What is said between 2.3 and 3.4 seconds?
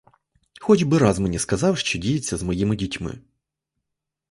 з моїми дітьми?